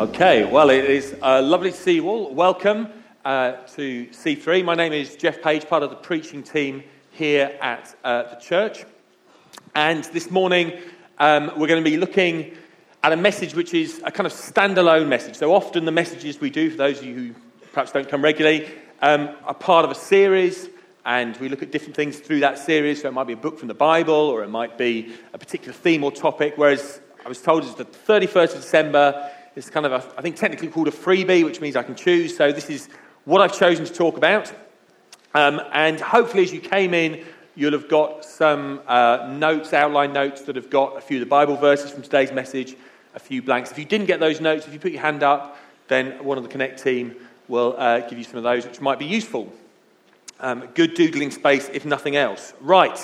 [0.00, 2.32] Okay, well, it is uh, lovely to see you all.
[2.34, 2.88] Welcome
[3.22, 4.64] uh, to C3.
[4.64, 8.86] My name is Geoff Page, part of the preaching team here at uh, the church.
[9.74, 10.72] And this morning,
[11.18, 12.56] um, we're going to be looking
[13.02, 15.36] at a message which is a kind of standalone message.
[15.36, 17.34] So often, the messages we do, for those of you who
[17.74, 18.70] perhaps don't come regularly,
[19.02, 20.70] um, are part of a series.
[21.04, 23.02] And we look at different things through that series.
[23.02, 25.74] So it might be a book from the Bible, or it might be a particular
[25.74, 26.54] theme or topic.
[26.56, 30.36] Whereas I was told it's the 31st of December it's kind of, a, I think,
[30.36, 32.36] technically called a freebie, which means I can choose.
[32.36, 32.88] So this is
[33.24, 34.52] what I've chosen to talk about.
[35.34, 37.24] Um, and hopefully, as you came in,
[37.56, 41.26] you'll have got some uh, notes, outline notes that have got a few of the
[41.26, 42.76] Bible verses from today's message,
[43.14, 43.72] a few blanks.
[43.72, 45.56] If you didn't get those notes, if you put your hand up,
[45.88, 47.14] then one of the Connect team
[47.48, 49.52] will uh, give you some of those, which might be useful.
[50.38, 52.54] Um, good doodling space, if nothing else.
[52.60, 52.96] Right.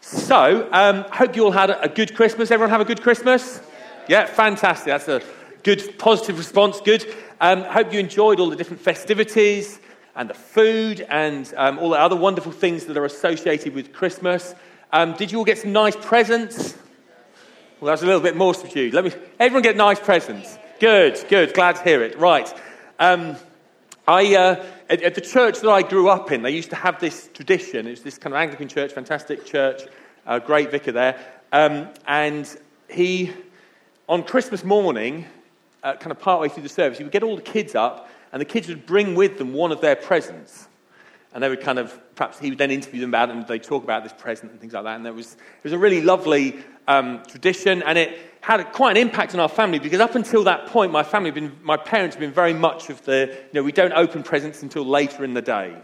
[0.00, 2.50] So, um, hope you all had a good Christmas.
[2.50, 3.60] Everyone have a good Christmas?
[4.08, 4.86] Yeah, yeah fantastic.
[4.86, 5.20] That's a
[5.62, 6.80] good positive response.
[6.80, 7.06] Good.
[7.40, 9.78] Um, hope you enjoyed all the different festivities
[10.14, 14.54] and the food and um, all the other wonderful things that are associated with Christmas.
[14.92, 16.74] Um, did you all get some nice presents?
[17.80, 18.94] Well, that's a little bit more subdued.
[18.94, 19.12] Let me.
[19.38, 20.58] Everyone get nice presents.
[20.80, 21.22] Good.
[21.28, 21.54] Good.
[21.54, 22.18] Glad to hear it.
[22.18, 22.52] Right.
[22.98, 23.36] Um,
[24.08, 27.28] I, uh, at, the church that I grew up in, they used to have this
[27.34, 27.86] tradition.
[27.86, 29.82] It was this kind of Anglican church, fantastic church,
[30.46, 31.18] great vicar there.
[31.52, 32.48] Um, and
[32.88, 33.32] he,
[34.08, 35.26] on Christmas morning,
[35.86, 38.40] uh, kind of partway through the service, you would get all the kids up, and
[38.40, 40.66] the kids would bring with them one of their presents.
[41.32, 43.62] And they would kind of, perhaps he would then interview them about it, and they'd
[43.62, 44.96] talk about this present and things like that.
[44.96, 46.56] And there was, it was a really lovely
[46.88, 50.44] um, tradition, and it had a, quite an impact on our family because up until
[50.44, 53.62] that point, my family, been, my parents had been very much of the, you know,
[53.62, 55.76] we don't open presents until later in the day.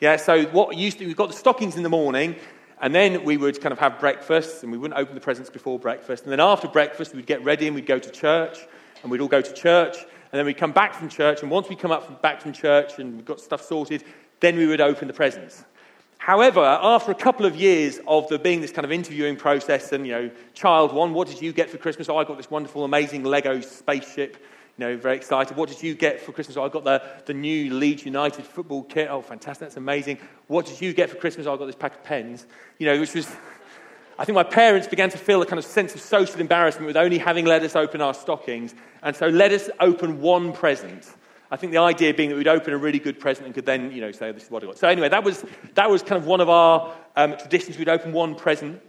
[0.00, 2.36] Yeah, so what used to, we got the stockings in the morning,
[2.80, 5.78] and then we would kind of have breakfast, and we wouldn't open the presents before
[5.78, 6.22] breakfast.
[6.22, 8.56] And then after breakfast, we'd get ready and we'd go to church
[9.02, 11.68] and we'd all go to church, and then we'd come back from church, and once
[11.68, 14.04] we come up from, back from church and we got stuff sorted,
[14.40, 15.64] then we would open the presents.
[16.18, 20.06] However, after a couple of years of there being this kind of interviewing process and,
[20.06, 22.10] you know, child one, what did you get for Christmas?
[22.10, 24.36] Oh, I got this wonderful, amazing Lego spaceship.
[24.76, 25.56] You know, very excited.
[25.56, 26.56] What did you get for Christmas?
[26.58, 29.08] Oh, I got the, the new Leeds United football kit.
[29.10, 29.68] Oh, fantastic.
[29.68, 30.18] That's amazing.
[30.46, 31.46] What did you get for Christmas?
[31.46, 32.46] Oh, I got this pack of pens.
[32.78, 33.30] You know, which was
[34.20, 36.98] I think my parents began to feel a kind of sense of social embarrassment with
[36.98, 38.74] only having let us open our stockings.
[39.02, 41.10] And so let us open one present.
[41.50, 43.90] I think the idea being that we'd open a really good present and could then,
[43.90, 44.76] you know, say, oh, this is what I got.
[44.76, 47.78] So anyway, that was, that was kind of one of our um, traditions.
[47.78, 48.82] We'd open one present.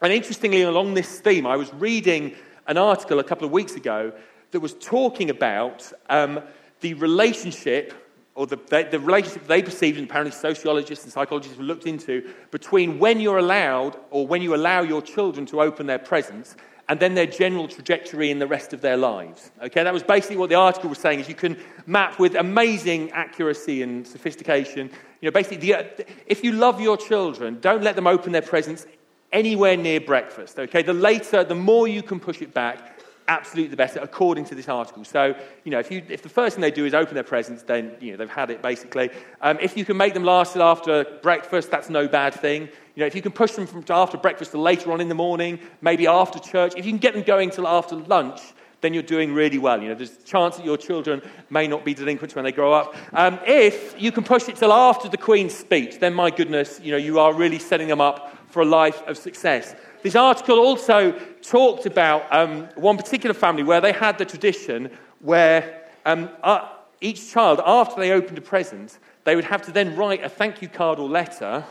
[0.00, 2.36] And interestingly, along this theme, I was reading
[2.68, 4.12] an article a couple of weeks ago
[4.52, 6.38] that was talking about um,
[6.82, 8.07] the relationship
[8.38, 12.22] or the, the, the, relationship they perceived, and apparently sociologists and psychologists looked into,
[12.52, 16.54] between when you're allowed or when you allow your children to open their presents
[16.88, 19.50] and then their general trajectory in the rest of their lives.
[19.60, 23.10] Okay, that was basically what the article was saying, is you can map with amazing
[23.10, 24.88] accuracy and sophistication.
[25.20, 28.86] You know, basically, the, if you love your children, don't let them open their presents
[29.32, 30.60] anywhere near breakfast.
[30.60, 32.97] Okay, the later, the more you can push it back,
[33.28, 35.04] absolutely the best according to this article.
[35.04, 35.34] So,
[35.64, 37.92] you know, if, you, if the first thing they do is open their presents, then,
[38.00, 39.10] you know, they've had it basically.
[39.40, 42.62] Um, if you can make them last till after breakfast, that's no bad thing.
[42.94, 45.14] You know, if you can push them from after breakfast to later on in the
[45.14, 48.40] morning, maybe after church, if you can get them going till after lunch,
[48.80, 49.80] then you're doing really well.
[49.82, 52.72] You know, there's a chance that your children may not be delinquents when they grow
[52.72, 52.94] up.
[53.12, 56.92] Um, if you can push it till after the Queen's speech, then my goodness, you
[56.92, 61.12] know, you are really setting them up for a life of success this article also
[61.42, 66.66] talked about um, one particular family where they had the tradition where um, uh,
[67.00, 70.62] each child, after they opened a present, they would have to then write a thank
[70.62, 71.64] you card or letter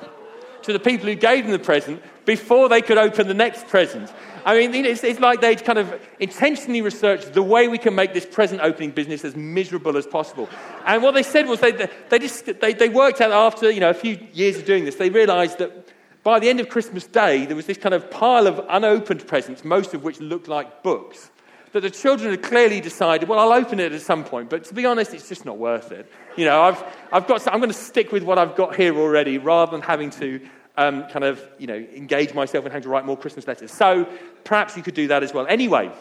[0.63, 4.11] to the people who gave them the present before they could open the next present.
[4.45, 8.13] I mean, it's, it's like they'd kind of intentionally researched the way we can make
[8.13, 10.49] this present opening business as miserable as possible.
[10.85, 13.89] And what they said was they, they, just, they, they worked out after you know,
[13.89, 15.85] a few years of doing this, they realized that
[16.27, 19.63] by the end of Christmas Day, there was this kind of pile of unopened presents,
[19.63, 21.31] most of which looked like books,
[21.71, 24.73] that the children had clearly decided, well, I'll open it at some point, but to
[24.73, 26.11] be honest, it's just not worth it.
[26.35, 26.83] You know, I've,
[27.13, 30.09] I've got, I'm going to stick with what I've got here already rather than having
[30.09, 30.41] to
[30.75, 33.71] um, kind of, you know, engage myself in having to write more Christmas letters.
[33.71, 34.05] So
[34.43, 35.47] perhaps you could do that as well.
[35.47, 35.93] Anyway,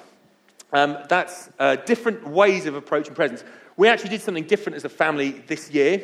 [0.73, 3.45] um, that's uh, different ways of approaching presents.
[3.77, 6.03] We actually did something different as a family this year.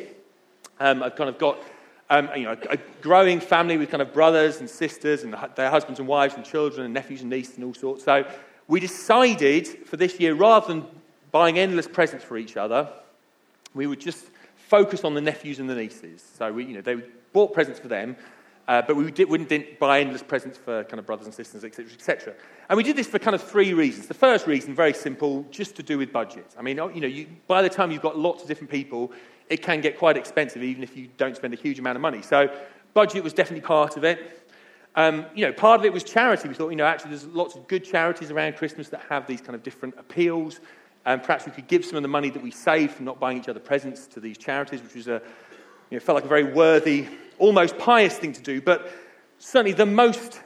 [0.79, 1.57] Um, I've kind of got
[2.13, 5.99] um, you know, a growing family with kind of brothers and sisters and their husbands
[5.99, 8.03] and wives and children and nephews and nieces and all sorts.
[8.03, 8.23] So
[8.67, 10.85] we decided for this year, rather than
[11.31, 12.87] buying endless presents for each other,
[13.73, 14.25] we would just
[14.55, 16.23] focus on the nephews and the nieces.
[16.37, 16.95] So we, you know, they
[17.31, 18.15] bought presents for them,
[18.67, 21.91] uh, but we did, not buy endless presents for kind of brothers and sisters, etc.,
[21.93, 22.33] etc.
[22.69, 24.05] And we did this for kind of three reasons.
[24.05, 26.45] The first reason, very simple, just to do with budget.
[26.57, 29.11] I mean, you know, you, by the time you've got lots of different people,
[29.49, 32.21] it can get quite expensive even if you don't spend a huge amount of money.
[32.21, 32.49] So,
[32.93, 34.41] budget was definitely part of it.
[34.95, 36.47] Um, you know, part of it was charity.
[36.47, 39.41] We thought, you know, actually there's lots of good charities around Christmas that have these
[39.41, 40.59] kind of different appeals.
[41.05, 43.37] And perhaps we could give some of the money that we saved from not buying
[43.37, 45.21] each other presents to these charities, which was a,
[45.89, 47.07] you know, felt like a very worthy,
[47.39, 48.61] almost pious thing to do.
[48.61, 48.89] But
[49.39, 50.39] certainly the most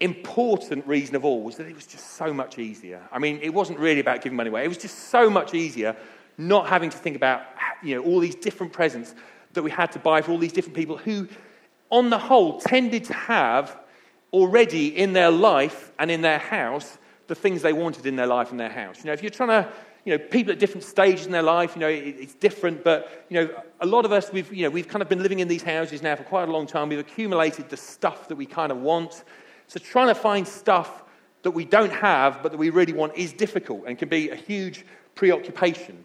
[0.00, 3.00] important reason of all was that it was just so much easier.
[3.10, 4.64] I mean, it wasn't really about giving money away.
[4.64, 5.96] It was just so much easier
[6.38, 7.42] not having to think about
[7.82, 9.14] you know, all these different presents
[9.52, 11.28] that we had to buy for all these different people who,
[11.90, 13.76] on the whole, tended to have
[14.32, 18.50] already in their life and in their house the things they wanted in their life
[18.50, 18.98] and their house.
[18.98, 19.72] You know, if you're trying to,
[20.04, 23.24] you know, people at different stages in their life, you know, it, it's different, but,
[23.28, 23.50] you know,
[23.80, 26.02] a lot of us, we've, you know, we've kind of been living in these houses
[26.02, 26.88] now for quite a long time.
[26.88, 29.24] We've accumulated the stuff that we kind of want.
[29.66, 31.02] So trying to find stuff
[31.42, 34.36] that we don't have but that we really want is difficult and can be a
[34.36, 34.84] huge
[35.16, 36.04] preoccupation.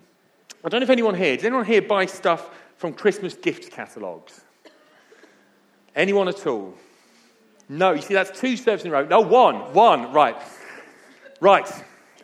[0.63, 4.41] I don't know if anyone here, does anyone here buy stuff from Christmas gift catalogues?
[5.95, 6.75] Anyone at all?
[7.67, 9.05] No, you see, that's two serves in a row.
[9.05, 10.35] No, one, one, right.
[11.39, 11.67] Right,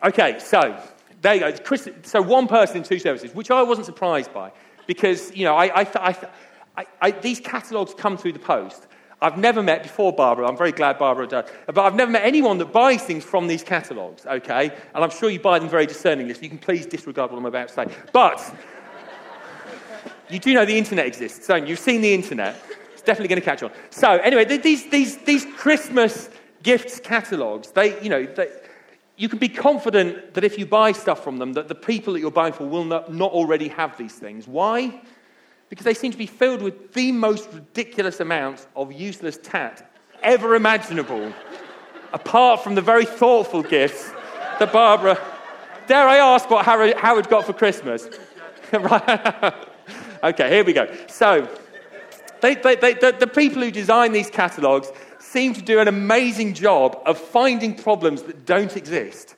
[0.04, 0.80] okay, so
[1.20, 1.52] there you go.
[1.64, 4.52] Chris, so one person in two services, which I wasn't surprised by
[4.86, 8.86] because, you know, I, I, I, these catalogues come through the post.
[9.20, 12.58] I've never met before Barbara, I'm very glad Barbara does, but I've never met anyone
[12.58, 14.70] that buys things from these catalogues, okay?
[14.94, 17.46] And I'm sure you buy them very discerningly, so you can please disregard what I'm
[17.46, 17.86] about to say.
[18.12, 18.54] But
[20.30, 21.66] you do know the internet exists, so you?
[21.66, 22.60] have seen the internet.
[22.92, 23.72] It's definitely going to catch on.
[23.90, 26.30] So anyway, these, these, these Christmas
[26.62, 28.48] gifts catalogues, they, you know, they,
[29.16, 32.20] you can be confident that if you buy stuff from them, that the people that
[32.20, 34.46] you're buying for will not, not already have these things.
[34.46, 35.00] Why?
[35.68, 39.90] because they seem to be filled with the most ridiculous amounts of useless tat
[40.22, 41.32] ever imaginable,
[42.12, 44.10] apart from the very thoughtful gifts
[44.58, 45.18] that Barbara.
[45.86, 48.08] Dare I ask what Howard got for Christmas?
[48.72, 49.52] right.
[50.22, 50.92] okay, here we go.
[51.06, 51.48] So,
[52.40, 54.88] they, they, they, the, the people who design these catalogues
[55.18, 59.34] seem to do an amazing job of finding problems that don't exist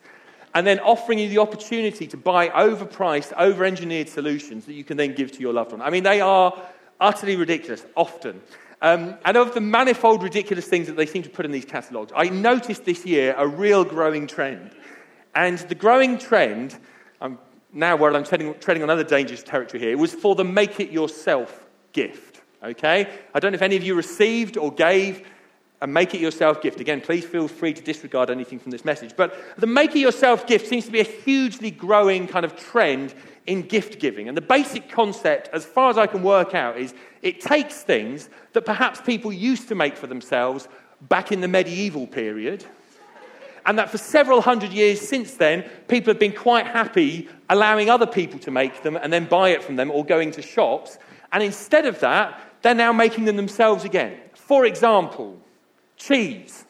[0.54, 4.96] and then offering you the opportunity to buy overpriced, over engineered solutions that you can
[4.96, 5.80] then give to your loved one.
[5.82, 6.52] I mean, they are
[7.00, 8.40] utterly ridiculous often.
[8.82, 12.12] Um, and of the manifold ridiculous things that they seem to put in these catalogues,
[12.16, 14.72] I noticed this year a real growing trend.
[15.34, 16.76] And the growing trend,
[17.20, 17.38] I'm
[17.72, 20.90] now where I'm treading, treading on other dangerous territory here, was for the make it
[20.90, 22.40] yourself gift.
[22.62, 23.06] Okay?
[23.32, 25.24] I don't know if any of you received or gave
[25.82, 26.80] a make it yourself gift.
[26.80, 29.14] Again, please feel free to disregard anything from this message.
[29.16, 33.14] But the make it yourself gift seems to be a hugely growing kind of trend
[33.46, 34.28] in gift giving.
[34.28, 36.92] And the basic concept, as far as I can work out, is
[37.22, 40.68] it takes things that perhaps people used to make for themselves
[41.02, 42.64] back in the medieval period.
[43.64, 48.06] And that for several hundred years since then, people have been quite happy allowing other
[48.06, 50.98] people to make them and then buy it from them or going to shops.
[51.32, 54.18] And instead of that, they're now making them themselves again.
[54.34, 55.38] For example,
[56.00, 56.64] cheese.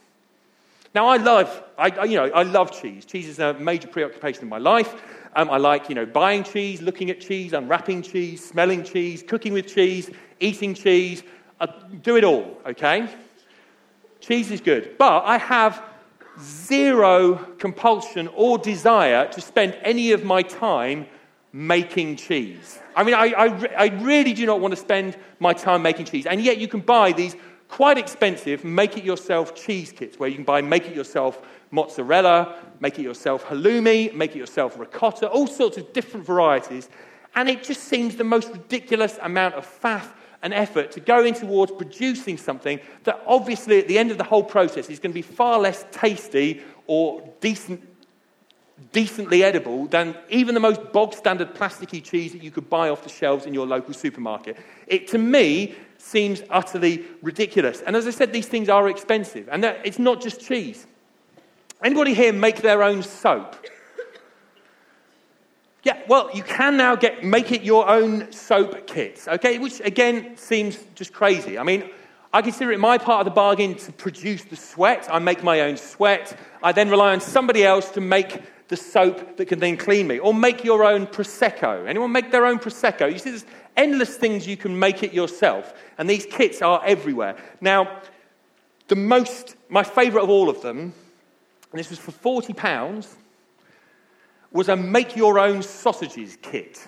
[0.94, 3.04] Now, I love, I, you know, I love cheese.
[3.04, 4.92] Cheese is a major preoccupation in my life.
[5.36, 9.52] Um, I like, you know, buying cheese, looking at cheese, unwrapping cheese, smelling cheese, cooking
[9.52, 10.10] with cheese,
[10.40, 11.22] eating cheese.
[11.60, 11.72] I uh,
[12.02, 13.08] do it all, okay?
[14.20, 14.96] Cheese is good.
[14.98, 15.80] But I have
[16.40, 21.06] zero compulsion or desire to spend any of my time
[21.52, 22.80] making cheese.
[22.96, 26.26] I mean, I, I, I really do not want to spend my time making cheese.
[26.26, 27.36] And yet you can buy these
[27.70, 31.40] quite expensive make it yourself cheese kits where you can buy make it yourself
[31.72, 36.88] mozzarella, make it yourself halloumi, make it yourself ricotta, all sorts of different varieties.
[37.36, 40.06] And it just seems the most ridiculous amount of faff
[40.42, 44.24] and effort to go in towards producing something that obviously at the end of the
[44.24, 47.80] whole process is going to be far less tasty or decent,
[48.90, 53.04] decently edible than even the most bog standard plasticky cheese that you could buy off
[53.04, 54.56] the shelves in your local supermarket.
[54.88, 57.82] It to me seems utterly ridiculous.
[57.82, 59.48] And as I said, these things are expensive.
[59.52, 60.86] And that, it's not just cheese.
[61.84, 63.56] Anybody here make their own soap?
[65.82, 69.58] Yeah, well, you can now get make it your own soap kits, okay?
[69.58, 71.58] Which again seems just crazy.
[71.58, 71.88] I mean,
[72.34, 75.08] I consider it my part of the bargain to produce the sweat.
[75.10, 76.36] I make my own sweat.
[76.62, 80.18] I then rely on somebody else to make the soap that can then clean me.
[80.20, 81.86] Or make your own Prosecco.
[81.86, 83.12] Anyone make their own Prosecco?
[83.12, 83.44] You see, there's
[83.76, 85.74] endless things you can make it yourself.
[85.98, 87.36] And these kits are everywhere.
[87.60, 87.98] Now,
[88.86, 90.78] the most, my favourite of all of them,
[91.72, 93.06] and this was for £40,
[94.52, 96.86] was a make your own sausages kit.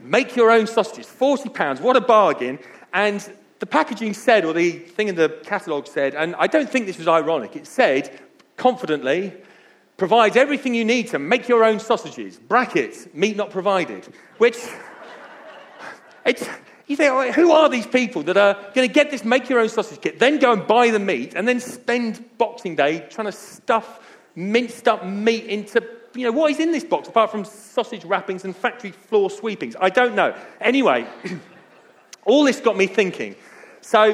[0.00, 2.58] make your own sausages, £40, what a bargain.
[2.92, 3.26] And
[3.60, 6.98] the packaging said, or the thing in the catalogue said, and I don't think this
[6.98, 8.18] was ironic, it said
[8.56, 9.32] confidently,
[10.02, 14.04] provides everything you need to make your own sausages, brackets, meat not provided,
[14.38, 14.58] which
[16.26, 16.44] it's,
[16.88, 19.68] you think, who are these people that are going to get this make your own
[19.68, 23.32] sausage kit, then go and buy the meat, and then spend Boxing Day trying to
[23.32, 25.80] stuff minced up meat into,
[26.16, 29.76] you know, what is in this box apart from sausage wrappings and factory floor sweepings?
[29.80, 30.34] I don't know.
[30.60, 31.06] Anyway,
[32.24, 33.36] all this got me thinking.
[33.82, 34.04] So,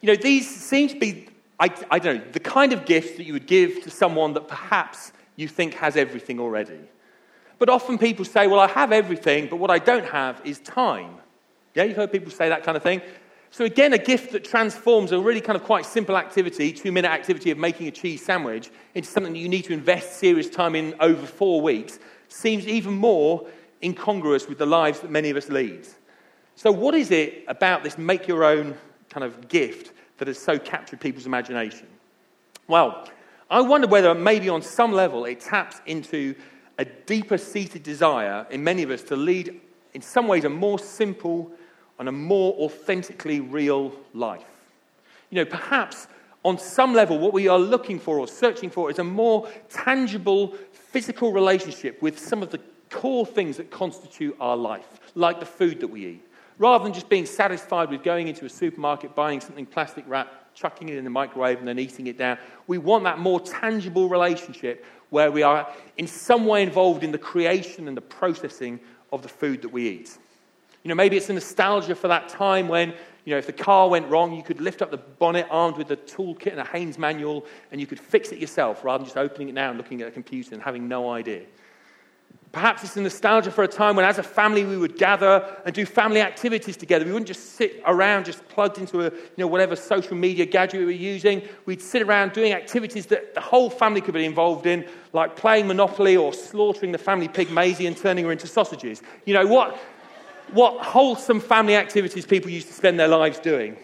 [0.00, 1.28] you know, these seem to be
[1.60, 4.48] I, I don't know, the kind of gift that you would give to someone that
[4.48, 6.80] perhaps you think has everything already.
[7.58, 11.16] But often people say, well, I have everything, but what I don't have is time.
[11.74, 13.02] Yeah, you've heard people say that kind of thing.
[13.50, 17.10] So, again, a gift that transforms a really kind of quite simple activity, two minute
[17.10, 20.74] activity of making a cheese sandwich, into something that you need to invest serious time
[20.74, 21.98] in over four weeks
[22.28, 23.46] seems even more
[23.82, 25.86] incongruous with the lives that many of us lead.
[26.54, 28.78] So, what is it about this make your own
[29.10, 31.86] kind of gift that has so captured people's imagination?
[32.68, 33.08] Well,
[33.50, 36.36] I wonder whether maybe on some level it taps into
[36.78, 39.60] a deeper seated desire in many of us to lead,
[39.92, 41.50] in some ways, a more simple
[41.98, 44.44] and a more authentically real life.
[45.30, 46.06] You know, perhaps
[46.44, 50.54] on some level, what we are looking for or searching for is a more tangible
[50.72, 52.60] physical relationship with some of the
[52.90, 56.24] core things that constitute our life, like the food that we eat,
[56.60, 60.90] rather than just being satisfied with going into a supermarket, buying something plastic wrapped, chucking
[60.90, 62.36] it in the microwave, and then eating it down.
[62.66, 67.18] We want that more tangible relationship where we are in some way involved in the
[67.18, 68.78] creation and the processing
[69.10, 70.18] of the food that we eat.
[70.82, 72.90] You know, maybe it's a nostalgia for that time when,
[73.24, 75.90] you know, if the car went wrong, you could lift up the bonnet armed with
[75.92, 79.16] a toolkit and a Haynes manual and you could fix it yourself rather than just
[79.16, 81.42] opening it now and looking at a computer and having no idea.
[82.52, 85.72] Perhaps it's a nostalgia for a time when, as a family, we would gather and
[85.72, 87.04] do family activities together.
[87.04, 90.80] We wouldn't just sit around just plugged into a, you know, whatever social media gadget
[90.80, 91.42] we were using.
[91.64, 95.68] We'd sit around doing activities that the whole family could be involved in, like playing
[95.68, 99.00] Monopoly or slaughtering the family pig Maisie and turning her into sausages.
[99.26, 99.76] You know, what,
[100.50, 103.76] what wholesome family activities people used to spend their lives doing.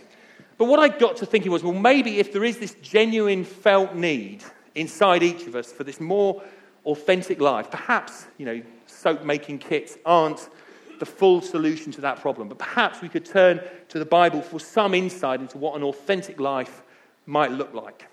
[0.59, 3.95] But what I got to thinking was well, maybe if there is this genuine felt
[3.95, 4.43] need
[4.75, 6.43] inside each of us for this more
[6.87, 7.71] authentic life.
[7.71, 10.49] Perhaps, you know, soap making kits aren't
[10.99, 14.59] the full solution to that problem, but perhaps we could turn to the Bible for
[14.59, 16.83] some insight into what an authentic life
[17.27, 18.09] might look like.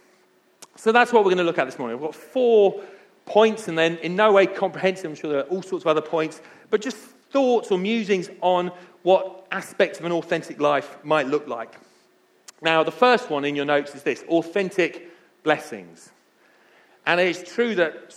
[0.76, 1.98] So that's what we're going to look at this morning.
[1.98, 2.82] We've got four
[3.26, 6.02] points, and then in no way comprehensive, I'm sure there are all sorts of other
[6.02, 8.72] points, but just thoughts or musings on
[9.04, 11.76] what aspects of an authentic life might look like.
[12.62, 15.10] Now, the first one in your notes is this authentic
[15.44, 16.10] blessings.
[17.06, 18.12] And it's true that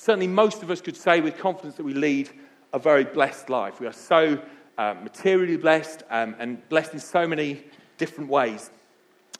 [0.00, 2.30] certainly most of us could say with confidence that we lead
[2.72, 3.80] a very blessed life.
[3.80, 4.40] We are so
[4.78, 7.62] uh, materially blessed um, and blessed in so many
[7.98, 8.70] different ways.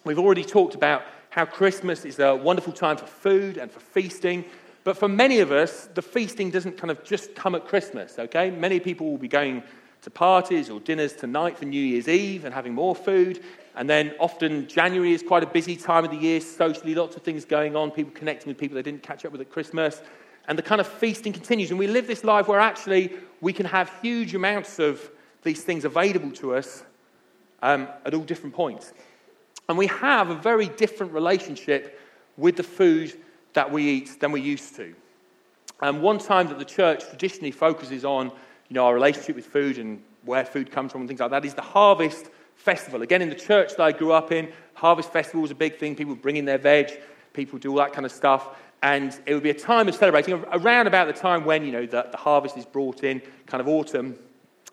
[0.04, 4.44] We've already talked about how Christmas is a wonderful time for food and for feasting.
[4.84, 8.50] But for many of us, the feasting doesn't kind of just come at Christmas, okay?
[8.50, 9.62] Many people will be going
[10.02, 13.42] to parties or dinners tonight for New Year's Eve and having more food.
[13.76, 17.22] And then often January is quite a busy time of the year socially, lots of
[17.22, 20.02] things going on, people connecting with people they didn't catch up with at Christmas.
[20.48, 21.70] And the kind of feasting continues.
[21.70, 25.10] And we live this life where actually we can have huge amounts of
[25.42, 26.84] these things available to us
[27.62, 28.92] um, at all different points.
[29.68, 32.00] And we have a very different relationship
[32.36, 33.12] with the food
[33.52, 34.94] that we eat than we used to.
[35.82, 38.26] And um, one time that the church traditionally focuses on
[38.68, 41.44] you know, our relationship with food and where food comes from and things like that
[41.44, 43.02] is the harvest festival.
[43.02, 45.96] Again, in the church that I grew up in, harvest festival was a big thing.
[45.96, 47.00] People bring in their veg,
[47.32, 48.50] people do all that kind of stuff.
[48.82, 51.86] And it would be a time of celebrating around about the time when, you know,
[51.86, 54.16] the, the harvest is brought in, kind of autumn.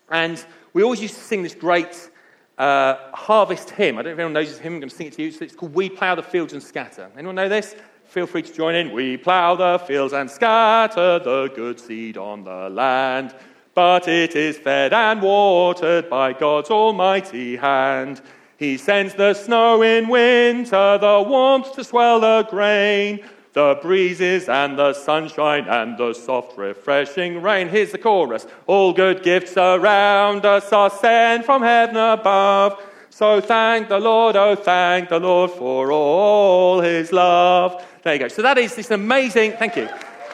[0.09, 2.09] And we always used to sing this great
[2.57, 3.97] uh, harvest hymn.
[3.97, 4.75] I don't know if anyone knows this hymn.
[4.75, 5.33] I'm going to sing it to you.
[5.41, 7.09] It's called We Plough the Fields and Scatter.
[7.17, 7.75] Anyone know this?
[8.05, 8.93] Feel free to join in.
[8.93, 13.35] We plough the fields and scatter the good seed on the land,
[13.75, 18.21] but it is fed and watered by God's almighty hand.
[18.55, 23.19] He sends the snow in winter, the warmth to swell the grain,
[23.57, 27.67] the breezes and the sunshine and the soft, refreshing rain.
[27.69, 28.45] Here's the chorus.
[28.67, 32.79] All good gifts around us are sent from heaven above.
[33.09, 37.83] So thank the Lord, oh, thank the Lord for all his love.
[38.03, 38.27] There you go.
[38.27, 39.89] So that is this amazing, thank you,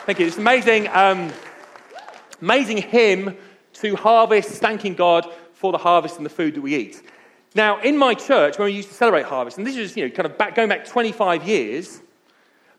[0.06, 1.32] thank you, this amazing, um,
[2.42, 3.38] amazing hymn
[3.76, 7.02] to harvest, thanking God for the harvest and the food that we eat.
[7.56, 10.10] Now, in my church, when we used to celebrate harvest, and this is, you know,
[10.10, 12.02] kind of back, going back 25 years,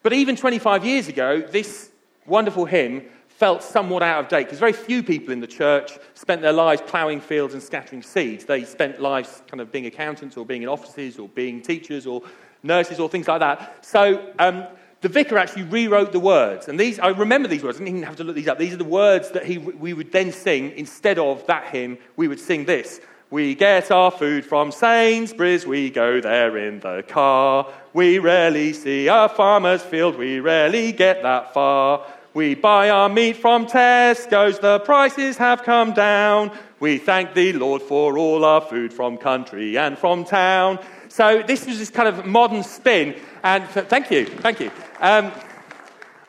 [0.05, 1.91] but even 25 years ago, this
[2.27, 6.43] wonderful hymn felt somewhat out of date because very few people in the church spent
[6.43, 8.45] their lives ploughing fields and scattering seeds.
[8.45, 12.23] They spent lives kind of being accountants or being in offices or being teachers or
[12.63, 13.83] nurses or things like that.
[13.83, 14.67] So um,
[15.01, 16.69] the vicar actually rewrote the words.
[16.69, 17.79] And these, I remember these words.
[17.79, 18.59] I didn't even have to look these up.
[18.59, 21.97] These are the words that he, we would then sing instead of that hymn.
[22.17, 23.01] We would sing this.
[23.35, 27.67] We get our food from Sainsbury's, we go there in the car.
[27.93, 32.07] We rarely see a farmer's field, we rarely get that far.
[32.33, 36.53] We buy our meat from Tesco's, the prices have come down.
[36.79, 40.79] We thank the Lord for all our food from country and from town.
[41.09, 44.71] So this is this kind of modern spin, and thank you, thank you.
[45.01, 45.33] Um,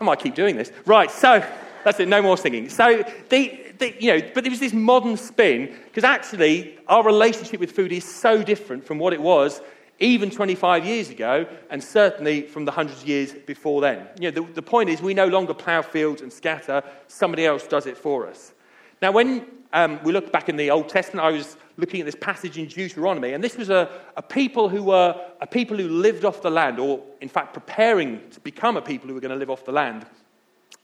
[0.01, 0.71] I might keep doing this.
[0.87, 1.43] Right, so
[1.85, 2.67] that's it, no more singing.
[2.69, 7.59] So, the, the, you know, but there was this modern spin, because actually our relationship
[7.59, 9.61] with food is so different from what it was
[9.99, 14.07] even 25 years ago, and certainly from the hundreds of years before then.
[14.19, 17.67] You know, the, the point is we no longer plough fields and scatter, somebody else
[17.67, 18.51] does it for us.
[18.99, 22.17] Now, when um, we look back in the Old Testament, I was looking at this
[22.19, 26.25] passage in Deuteronomy, and this was a, a people who were a people who lived
[26.25, 29.37] off the land, or in fact preparing to become a people who were going to
[29.37, 30.03] live off the land.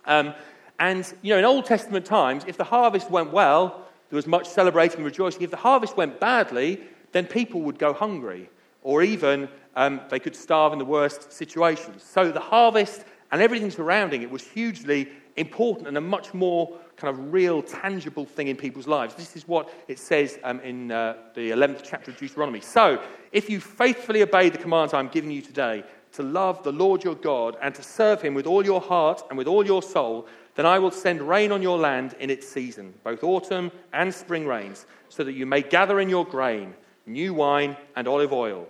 [0.06, 0.36] Um,
[0.82, 4.48] and, you know, in Old Testament times, if the harvest went well, there was much
[4.50, 5.44] celebrating and rejoicing.
[5.44, 8.50] If the harvest went badly, then people would go hungry,
[8.82, 12.02] or even um, they could starve in the worst situations.
[12.04, 15.08] So the harvest and everything surrounding it was hugely
[15.38, 19.14] important and a much more kind of real, tangible thing in people's lives.
[19.14, 22.60] This is what it says um, in uh, the 11th chapter of Deuteronomy.
[22.60, 25.84] So, if you faithfully obey the commands I'm giving you today,
[26.14, 29.38] to love the Lord your God and to serve him with all your heart and
[29.38, 32.94] with all your soul, then I will send rain on your land in its season,
[33.04, 36.74] both autumn and spring rains, so that you may gather in your grain,
[37.06, 38.68] new wine, and olive oil.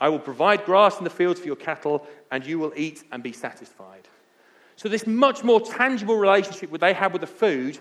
[0.00, 3.22] I will provide grass in the fields for your cattle, and you will eat and
[3.22, 4.08] be satisfied.
[4.76, 7.78] So, this much more tangible relationship they had with the food,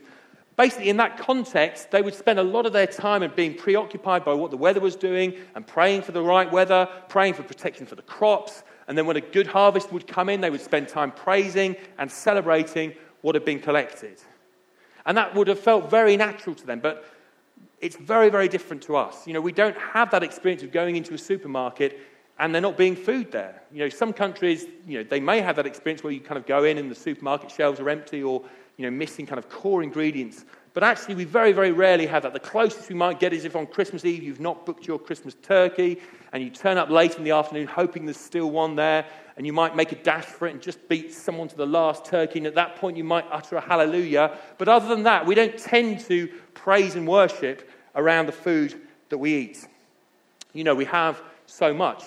[0.57, 4.25] basically, in that context, they would spend a lot of their time and being preoccupied
[4.25, 7.85] by what the weather was doing and praying for the right weather, praying for protection
[7.85, 8.63] for the crops.
[8.87, 12.11] And then, when a good harvest would come in, they would spend time praising and
[12.11, 14.19] celebrating what had been collected.
[15.05, 17.05] And that would have felt very natural to them, but
[17.79, 19.25] it's very, very different to us.
[19.25, 21.99] You know, we don't have that experience of going into a supermarket
[22.39, 23.63] and there not being food there.
[23.71, 26.45] You know, some countries, you know, they may have that experience where you kind of
[26.45, 28.43] go in and the supermarket shelves are empty or,
[28.77, 30.45] you know, missing kind of core ingredients
[30.79, 32.33] but actually, we very, very rarely have that.
[32.33, 35.35] The closest we might get is if on Christmas Eve you've not booked your Christmas
[35.41, 35.99] turkey
[36.31, 39.03] and you turn up late in the afternoon hoping there's still one there
[39.37, 42.05] and you might make a dash for it and just beat someone to the last
[42.05, 42.37] turkey.
[42.37, 44.37] And at that point, you might utter a hallelujah.
[44.59, 49.17] But other than that, we don't tend to praise and worship around the food that
[49.17, 49.67] we eat.
[50.53, 52.03] You know, we have so much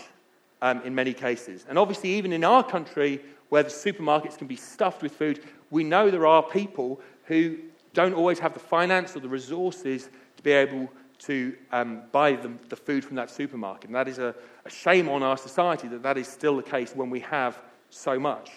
[0.62, 1.66] um, in many cases.
[1.68, 5.82] And obviously, even in our country, where the supermarkets can be stuffed with food, we
[5.82, 7.56] know there are people who
[7.92, 12.50] don't always have the finance or the resources to be able to um, buy the,
[12.68, 13.84] the, food from that supermarket.
[13.86, 16.92] And that is a, a shame on our society that that is still the case
[16.94, 18.50] when we have so much.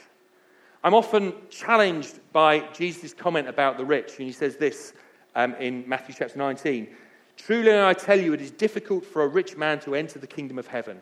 [0.83, 4.93] I'm often challenged by Jesus' comment about the rich, and he says this
[5.35, 6.87] um, in Matthew chapter 19
[7.35, 10.59] Truly, I tell you, it is difficult for a rich man to enter the kingdom
[10.59, 10.99] of heaven.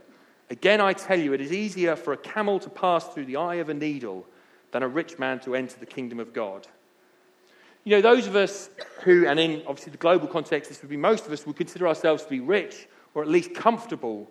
[0.49, 3.55] Again, I tell you, it is easier for a camel to pass through the eye
[3.55, 4.25] of a needle
[4.71, 6.67] than a rich man to enter the kingdom of God.
[7.83, 8.69] You know, those of us
[9.03, 11.87] who, and in obviously the global context, this would be most of us, would consider
[11.87, 14.29] ourselves to be rich or at least comfortable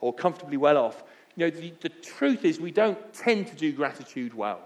[0.00, 1.02] or comfortably well off.
[1.34, 4.60] You know, the, the truth is we don't tend to do gratitude well.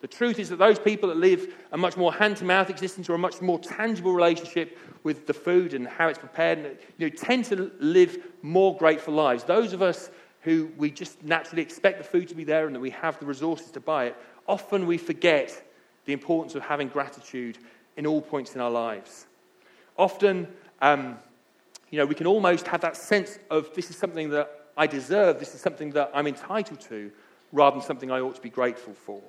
[0.00, 3.08] The truth is that those people that live a much more hand to mouth existence
[3.08, 7.08] or a much more tangible relationship with the food and how it's prepared and, you
[7.10, 9.44] know, tend to live more grateful lives.
[9.44, 10.10] Those of us
[10.42, 13.26] who we just naturally expect the food to be there and that we have the
[13.26, 15.62] resources to buy it, often we forget
[16.08, 17.58] the importance of having gratitude
[17.98, 19.26] in all points in our lives.
[19.98, 20.48] Often,
[20.80, 21.18] um,
[21.90, 25.38] you know, we can almost have that sense of this is something that I deserve,
[25.38, 27.10] this is something that I'm entitled to,
[27.52, 29.20] rather than something I ought to be grateful for.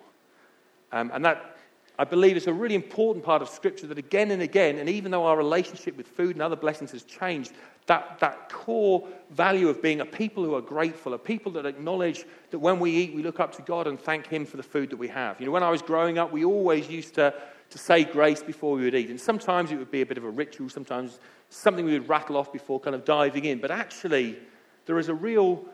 [0.93, 1.57] Um, and that
[1.99, 5.11] I believe it's a really important part of Scripture that again and again, and even
[5.11, 7.51] though our relationship with food and other blessings has changed,
[7.87, 12.23] that, that core value of being a people who are grateful, a people that acknowledge
[12.51, 14.89] that when we eat, we look up to God and thank Him for the food
[14.91, 15.41] that we have.
[15.41, 17.33] You know, when I was growing up, we always used to,
[17.69, 19.09] to say grace before we would eat.
[19.09, 22.37] And sometimes it would be a bit of a ritual, sometimes something we would rattle
[22.37, 23.59] off before kind of diving in.
[23.59, 24.37] But actually,
[24.85, 25.65] there is a real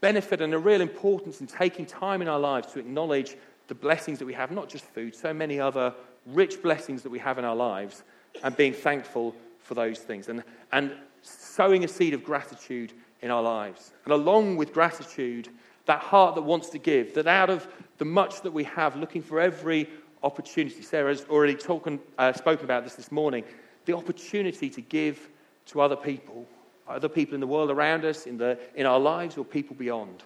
[0.00, 3.36] benefit and a real importance in taking time in our lives to acknowledge
[3.68, 5.94] the blessings that we have, not just food, so many other
[6.26, 8.02] rich blessings that we have in our lives,
[8.42, 13.42] and being thankful for those things and, and sowing a seed of gratitude in our
[13.42, 13.92] lives.
[14.04, 15.48] And along with gratitude,
[15.84, 19.22] that heart that wants to give, that out of the much that we have, looking
[19.22, 19.88] for every
[20.22, 20.80] opportunity.
[20.82, 21.54] Sarah's already
[22.18, 23.44] uh, spoken about this this morning
[23.84, 25.28] the opportunity to give
[25.66, 26.46] to other people,
[26.86, 30.22] other people in the world around us, in, the, in our lives, or people beyond.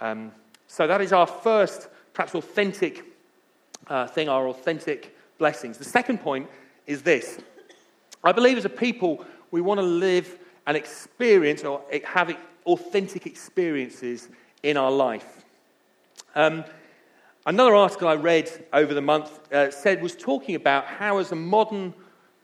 [0.00, 0.30] Um,
[0.68, 3.04] so that is our first perhaps authentic
[3.88, 5.76] uh, thing are authentic blessings.
[5.76, 6.48] The second point
[6.86, 7.38] is this
[8.24, 14.28] I believe as a people, we want to live and experience or have authentic experiences
[14.64, 15.44] in our life.
[16.34, 16.64] Um,
[17.46, 21.36] another article I read over the month uh, said was talking about how, as a
[21.36, 21.92] modern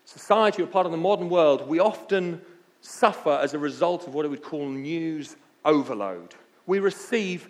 [0.04, 2.40] society or part of the modern world, we often
[2.82, 6.34] suffer as a result of what I would call news overload.
[6.66, 7.48] We receive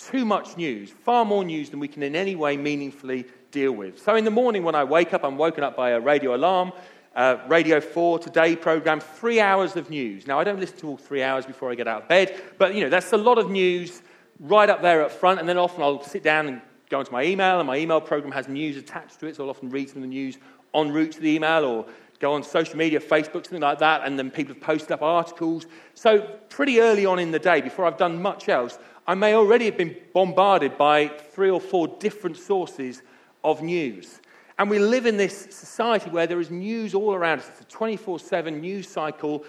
[0.00, 4.02] too much news, far more news than we can in any way meaningfully deal with.
[4.02, 6.72] So in the morning when I wake up, I'm woken up by a radio alarm,
[7.14, 10.26] uh, Radio 4 Today program, three hours of news.
[10.26, 12.74] Now, I don't listen to all three hours before I get out of bed, but,
[12.74, 14.00] you know, that's a lot of news
[14.38, 17.24] right up there at front, and then often I'll sit down and go into my
[17.24, 19.98] email, and my email program has news attached to it, so I'll often read some
[19.98, 20.38] of the news
[20.72, 21.84] en route to the email or
[22.20, 25.66] go on social media, Facebook, something like that, and then people have posted up articles.
[25.94, 29.64] So pretty early on in the day, before I've done much else, I may already
[29.66, 33.02] have been bombarded by three or four different sources
[33.42, 34.20] of news.
[34.58, 37.48] And we live in this society where there is news all around us.
[37.48, 39.44] It's a 24 7 news cycle,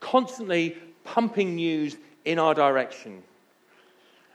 [0.00, 3.22] constantly pumping news in our direction.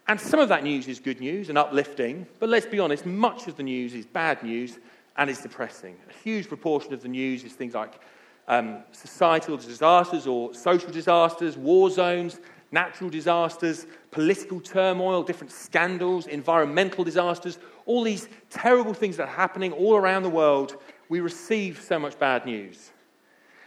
[0.08, 3.47] And some of that news is good news and uplifting, but let's be honest, much
[3.47, 4.78] of the news is bad news
[5.17, 5.95] and it's depressing.
[6.10, 7.99] A huge proportion of the news is things like
[8.47, 12.39] um, societal disasters or social disasters, war zones,
[12.71, 19.71] natural disasters, political turmoil, different scandals, environmental disasters, all these terrible things that are happening
[19.73, 20.78] all around the world,
[21.10, 22.91] we receive so much bad news.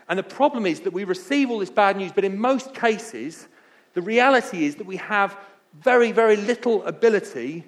[0.08, 3.46] And the problem is that we receive all this bad news, but in most cases,
[3.94, 5.36] the reality is that we have
[5.80, 7.64] very, very little ability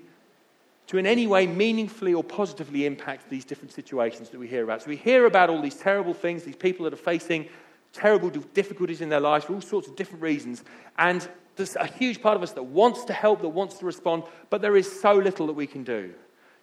[0.87, 4.83] to, in any way, meaningfully or positively impact these different situations that we hear about.
[4.83, 7.47] So we hear about all these terrible things, these people that are facing
[7.93, 10.63] terrible difficulties in their lives for all sorts of different reasons.
[10.99, 14.25] And there's a huge part of us that wants to help, that wants to respond,
[14.49, 16.13] but there is so little that we can do.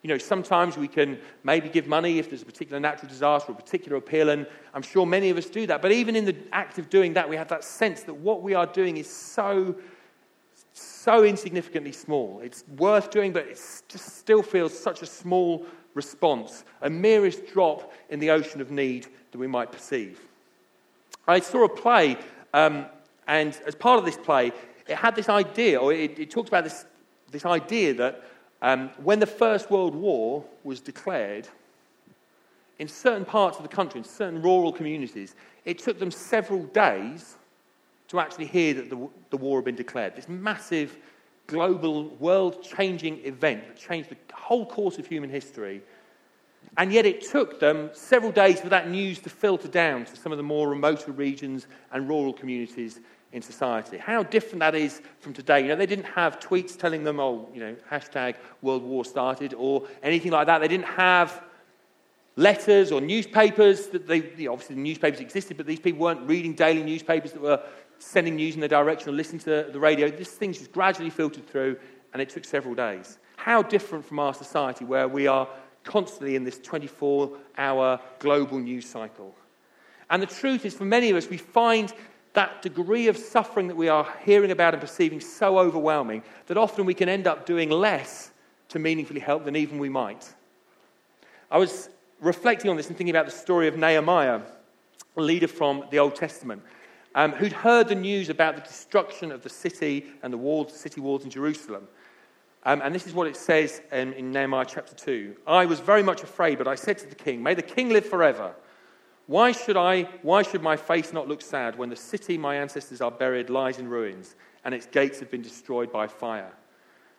[0.02, 3.54] You know, sometimes we can maybe give money if there's a particular natural disaster or
[3.54, 5.82] a particular appeal, and I'm sure many of us do that.
[5.82, 8.54] But even in the act of doing that, we have that sense that what we
[8.54, 9.74] are doing is so,
[10.72, 12.40] so insignificantly small.
[12.44, 17.92] It's worth doing, but it just still feels such a small response, a merest drop
[18.08, 20.20] in the ocean of need that we might perceive.
[21.28, 22.16] I saw a play,
[22.54, 22.86] um,
[23.26, 24.50] and as part of this play,
[24.88, 26.86] it had this idea, or it, it talked about this,
[27.30, 28.24] this idea that
[28.62, 31.46] um, when the First World War was declared,
[32.78, 35.34] in certain parts of the country, in certain rural communities,
[35.66, 37.34] it took them several days
[38.08, 40.16] to actually hear that the, the war had been declared.
[40.16, 40.96] This massive,
[41.46, 45.82] global, world changing event that changed the whole course of human history
[46.76, 50.30] and yet it took them several days for that news to filter down to some
[50.32, 53.00] of the more remoter regions and rural communities
[53.32, 53.98] in society.
[53.98, 55.62] How different that is from today.
[55.62, 59.54] You know, they didn't have tweets telling them, oh, you know, hashtag World War started
[59.54, 60.60] or anything like that.
[60.60, 61.42] They didn't have
[62.36, 66.26] letters or newspapers that they, you know, obviously the newspapers existed, but these people weren't
[66.28, 67.60] reading daily newspapers that were
[67.98, 70.08] sending news in their direction or listening to the radio.
[70.08, 71.76] This thing just gradually filtered through
[72.12, 73.18] and it took several days.
[73.36, 75.48] How different from our society where we are
[75.88, 79.34] constantly in this 24 hour global news cycle.
[80.10, 81.92] And the truth is, for many of us, we find
[82.34, 86.84] that degree of suffering that we are hearing about and perceiving so overwhelming that often
[86.84, 88.30] we can end up doing less
[88.68, 90.32] to meaningfully help than even we might.
[91.50, 91.88] I was
[92.20, 94.42] reflecting on this and thinking about the story of Nehemiah,
[95.16, 96.62] a leader from the Old Testament,
[97.14, 101.00] um, who'd heard the news about the destruction of the city and the walls, city
[101.00, 101.88] walls in Jerusalem.
[102.64, 105.36] Um, and this is what it says um, in Nehemiah chapter 2.
[105.46, 108.04] I was very much afraid, but I said to the king, May the king live
[108.04, 108.54] forever.
[109.26, 113.00] Why should I, why should my face not look sad when the city my ancestors
[113.00, 116.50] are buried lies in ruins and its gates have been destroyed by fire?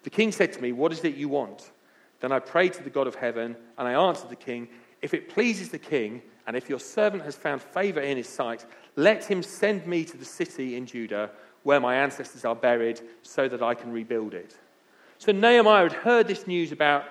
[0.03, 1.71] The king said to me, What is it you want?
[2.19, 4.67] Then I prayed to the God of heaven, and I answered the king,
[5.01, 8.65] If it pleases the king, and if your servant has found favor in his sight,
[8.97, 11.29] let him send me to the city in Judah
[11.63, 14.55] where my ancestors are buried so that I can rebuild it.
[15.19, 17.03] So Nehemiah had heard this news about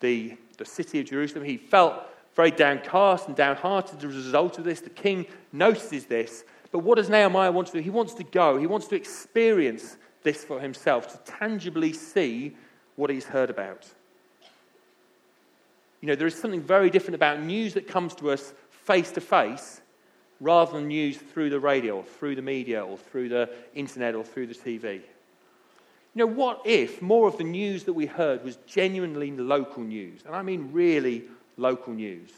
[0.00, 1.44] the, the city of Jerusalem.
[1.44, 1.94] He felt
[2.34, 4.80] very downcast and downhearted as a result of this.
[4.80, 6.44] The king notices this.
[6.72, 7.78] But what does Nehemiah want to do?
[7.78, 12.56] He wants to go, he wants to experience this for himself, to tangibly see
[12.96, 13.86] what he's heard about.
[16.00, 19.20] You know, there is something very different about news that comes to us face to
[19.20, 19.80] face
[20.40, 24.24] rather than news through the radio or through the media or through the internet or
[24.24, 25.02] through the TV.
[26.14, 30.20] You know, what if more of the news that we heard was genuinely local news?
[30.26, 31.24] And I mean really
[31.56, 32.30] local news.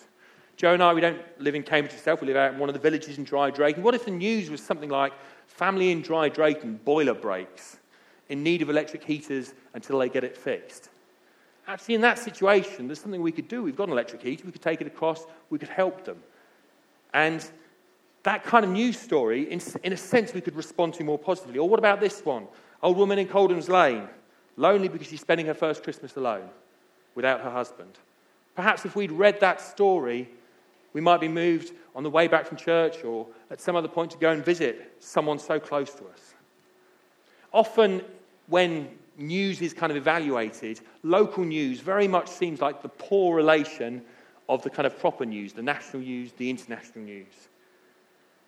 [0.57, 2.75] Joe and I, we don't live in Cambridge itself, we live out in one of
[2.75, 3.83] the villages in Drayton.
[3.83, 5.13] What if the news was something like
[5.49, 7.79] family in Drayton, boiler breaks,
[8.29, 10.91] in need of electric heaters until they get it fixed?
[11.67, 13.63] Actually, in that situation, there's something we could do.
[13.65, 16.19] We've got an electric heater, we could take it across, we could help them.
[17.13, 17.45] And
[18.23, 21.59] that kind of news story, in, in a sense, we could respond to more positively.
[21.59, 22.47] Or what about this one?
[22.85, 24.07] Old woman in Coldham's Lane,
[24.59, 26.47] lonely because she's spending her first Christmas alone
[27.15, 27.93] without her husband.
[28.55, 30.29] Perhaps if we'd read that story,
[30.93, 34.11] we might be moved on the way back from church or at some other point
[34.11, 36.35] to go and visit someone so close to us.
[37.55, 38.03] Often,
[38.49, 44.03] when news is kind of evaluated, local news very much seems like the poor relation
[44.47, 47.49] of the kind of proper news, the national news, the international news.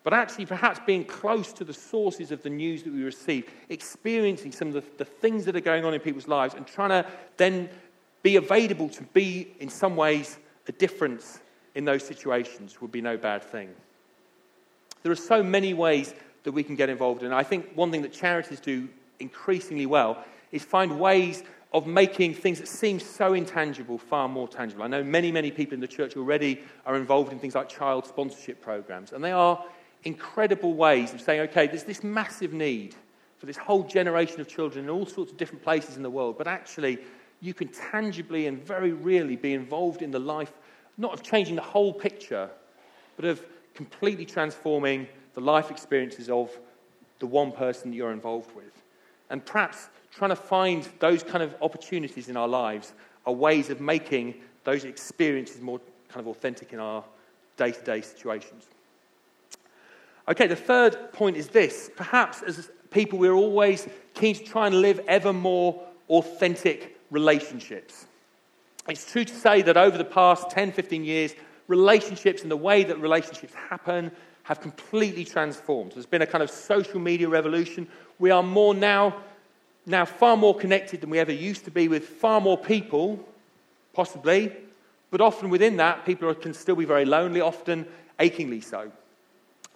[0.06, 4.52] But actually, perhaps being close to the sources of the news that we receive, experiencing
[4.52, 7.04] some of the, the things that are going on in people's lives, and trying to
[7.38, 7.68] then
[8.22, 10.38] be available to be, in some ways,
[10.68, 11.40] a difference
[11.74, 13.68] in those situations would be no bad thing.
[15.02, 16.14] There are so many ways
[16.44, 17.32] that we can get involved in.
[17.32, 18.88] I think one thing that charities do
[19.18, 21.42] increasingly well is find ways
[21.74, 24.84] of making things that seem so intangible far more tangible.
[24.84, 28.06] I know many, many people in the church already are involved in things like child
[28.06, 29.64] sponsorship programs, and they are
[30.04, 32.94] incredible ways of saying, okay, there's this massive need
[33.38, 36.38] for this whole generation of children in all sorts of different places in the world,
[36.38, 36.98] but actually,
[37.40, 40.52] you can tangibly and very really be involved in the life,
[40.96, 42.48] not of changing the whole picture,
[43.16, 46.50] but of completely transforming the life experiences of
[47.18, 48.82] the one person that you're involved with.
[49.28, 52.94] And perhaps trying to find those kind of opportunities in our lives
[53.26, 57.04] are ways of making those experiences more kind of authentic in our
[57.58, 58.66] day to day situations.
[60.28, 61.90] Okay, the third point is this.
[61.94, 68.06] Perhaps as people, we're always keen to try and live ever more authentic relationships.
[68.88, 71.34] It's true to say that over the past 10, 15 years,
[71.68, 74.10] relationships and the way that relationships happen
[74.44, 75.92] have completely transformed.
[75.92, 77.88] There's been a kind of social media revolution.
[78.18, 79.22] We are more now,
[79.86, 83.18] now far more connected than we ever used to be with far more people,
[83.92, 84.52] possibly,
[85.10, 87.86] but often within that, people can still be very lonely, often
[88.18, 88.90] achingly so.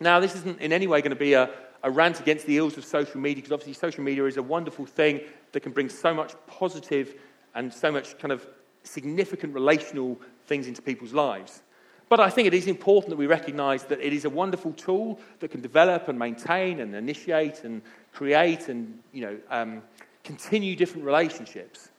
[0.00, 1.50] Now, this isn't in any way going to be a,
[1.82, 4.86] a rant against the ills of social media, because obviously social media is a wonderful
[4.86, 5.20] thing
[5.52, 7.14] that can bring so much positive
[7.54, 8.46] and so much kind of
[8.82, 11.62] significant relational things into people's lives.
[12.08, 15.20] But I think it is important that we recognize that it is a wonderful tool
[15.40, 17.82] that can develop and maintain and initiate and
[18.14, 19.82] create and you know, um,
[20.24, 21.90] continue different relationships.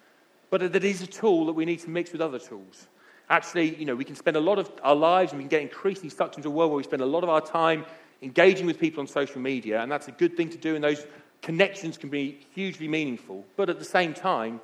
[0.50, 2.88] But that it is a tool that we need to mix with other tools.
[3.32, 5.62] Actually, you know, we can spend a lot of our lives and we can get
[5.62, 7.86] increasingly sucked into a world where we spend a lot of our time
[8.22, 11.06] engaging with people on social media, and that's a good thing to do, and those
[11.42, 13.46] connections can be hugely meaningful.
[13.56, 14.60] But at the same time,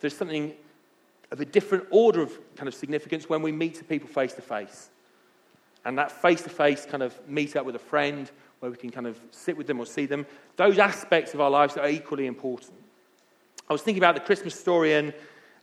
[0.00, 0.54] there's something
[1.32, 4.90] of a different order of kind of significance when we meet people face to face.
[5.84, 8.30] And that face to face kind of meet up with a friend
[8.60, 11.50] where we can kind of sit with them or see them, those aspects of our
[11.50, 12.74] lives that are equally important.
[13.68, 15.12] I was thinking about the Christmas story and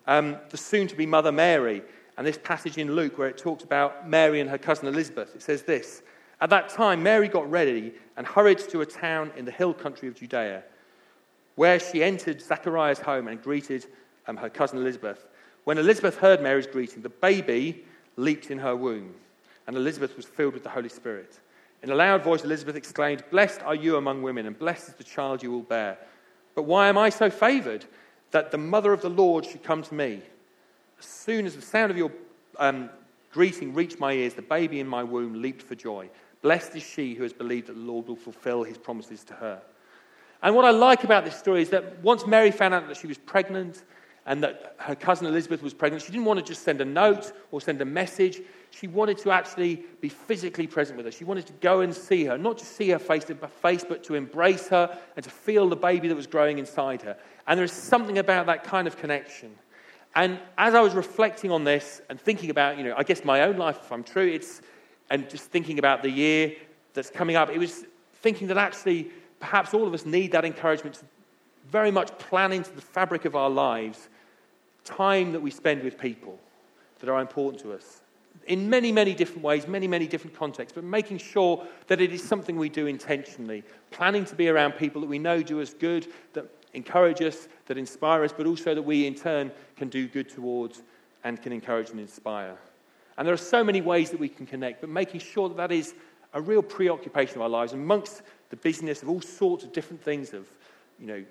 [0.07, 1.83] um, the soon to be Mother Mary
[2.19, 5.33] and this passage in Luke where it talks about Mary and her cousin Elizabeth.
[5.35, 6.03] It says this
[6.41, 10.09] At that time, Mary got ready and hurried to a town in the hill country
[10.09, 10.61] of Judea,
[11.55, 13.85] where she entered Zachariah's home and greeted
[14.27, 15.25] um, her cousin Elizabeth.
[15.63, 17.85] When Elizabeth heard Mary's greeting, the baby
[18.17, 19.13] leaped in her womb,
[19.65, 21.39] and Elizabeth was filled with the Holy Spirit.
[21.83, 25.05] In a loud voice, Elizabeth exclaimed, Blessed are you among women, and blessed is the
[25.05, 25.97] child you will bear.
[26.53, 27.85] But why am I so favored
[28.31, 30.21] that the mother of the Lord should come to me?
[30.99, 32.11] As soon as the sound of your
[32.57, 32.89] um,
[33.31, 36.09] greeting reached my ears, the baby in my womb leaped for joy.
[36.41, 39.61] Blessed is she who has believed that the Lord will fulfill his promises to her.
[40.43, 43.07] And what I like about this story is that once Mary found out that she
[43.07, 43.83] was pregnant
[44.25, 47.31] and that her cousin Elizabeth was pregnant, she didn't want to just send a note
[47.51, 48.41] or send a message.
[48.71, 51.11] She wanted to actually be physically present with her.
[51.11, 54.03] She wanted to go and see her, not just see her face to face, but
[54.05, 57.17] to embrace her and to feel the baby that was growing inside her.
[57.47, 59.55] And there is something about that kind of connection
[60.19, 63.43] and as I was reflecting on this and thinking about, you know, I guess my
[63.43, 64.61] own life, if I'm true, it's,
[65.09, 66.55] and just thinking about the year
[66.93, 70.95] that's coming up, it was thinking that actually perhaps all of us need that encouragement
[70.97, 71.05] to
[71.69, 74.09] very much plan into the fabric of our lives
[74.83, 76.37] time that we spend with people
[76.99, 78.01] that are important to us
[78.47, 82.21] in many, many different ways, many, many different contexts, but making sure that it is
[82.21, 86.07] something we do intentionally, planning to be around people that we know do us good,
[86.33, 90.29] that encourage us, that inspire us, but also that we in turn can do good
[90.29, 90.81] towards
[91.23, 92.57] and can encourage and inspire.
[93.17, 95.71] And there are so many ways that we can connect, but making sure that that
[95.71, 95.93] is
[96.33, 100.33] a real preoccupation of our lives amongst the business of all sorts of different things
[100.33, 100.47] of,
[100.99, 101.23] you know,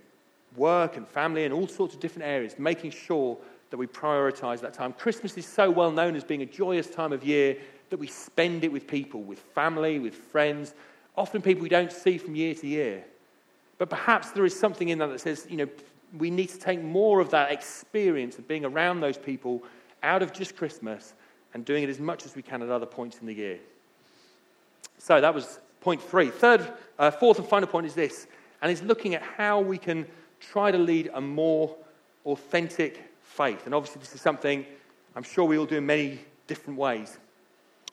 [0.56, 3.36] work and family and all sorts of different areas, making sure
[3.70, 4.92] that we prioritize that time.
[4.92, 7.56] Christmas is so well known as being a joyous time of year
[7.90, 10.74] that we spend it with people, with family, with friends,
[11.16, 13.04] often people we don't see from year to year.
[13.78, 15.68] But perhaps there is something in that that says, you know,
[16.18, 19.62] we need to take more of that experience of being around those people
[20.02, 21.14] out of just Christmas
[21.54, 23.58] and doing it as much as we can at other points in the year.
[24.98, 26.28] So that was point three.
[26.28, 26.66] Third,
[26.98, 28.26] uh, fourth and final point is this,
[28.62, 30.06] and it's looking at how we can
[30.40, 31.74] try to lead a more
[32.26, 33.62] authentic faith.
[33.66, 34.66] And obviously, this is something
[35.14, 37.18] I'm sure we all do in many different ways.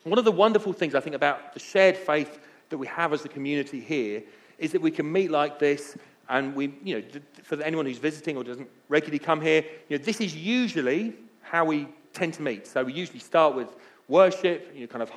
[0.04, 3.24] One of the wonderful things I think about the shared faith that we have as
[3.24, 4.22] a community here
[4.58, 5.96] is that we can meet like this.
[6.28, 10.04] And we, you know, for anyone who's visiting or doesn't regularly come here, you know,
[10.04, 12.66] this is usually how we tend to meet.
[12.66, 13.68] So we usually start with
[14.08, 15.12] worship, you know, kind of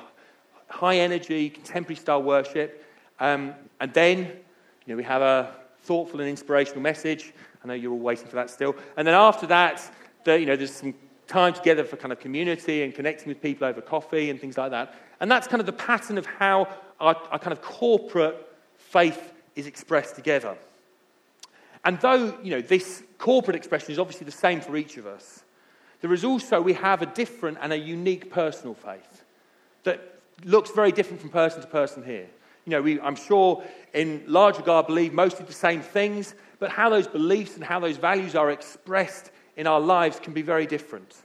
[0.68, 2.84] high energy, contemporary style worship.
[3.18, 4.26] Um, and then, you
[4.86, 7.32] know, we have a thoughtful and inspirational message.
[7.64, 8.76] I know you're all waiting for that still.
[8.96, 9.82] And then after that,
[10.22, 10.94] the, you know, there's some
[11.26, 14.70] time together for kind of community and connecting with people over coffee and things like
[14.70, 14.94] that.
[15.18, 16.68] And that's kind of the pattern of how
[17.00, 20.56] our, our kind of corporate faith is expressed together.
[21.84, 25.44] And though, you know, this corporate expression is obviously the same for each of us,
[26.02, 29.24] there is also, we have a different and a unique personal faith
[29.84, 30.00] that
[30.44, 32.26] looks very different from person to person here.
[32.66, 36.88] You know, we, I'm sure in large regard believe mostly the same things, but how
[36.88, 41.16] those beliefs and how those values are expressed in our lives can be very different.